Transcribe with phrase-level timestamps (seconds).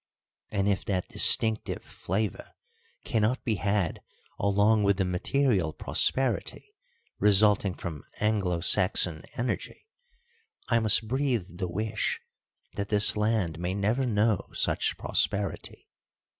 [0.51, 2.55] And if that distinctive flavour
[3.05, 4.01] cannot be had
[4.39, 6.73] along with the material prosperity
[7.19, 9.85] resulting from Anglo Saxon energy,
[10.67, 12.19] I must breathe the wish
[12.73, 15.87] that this land may never know such prosperity.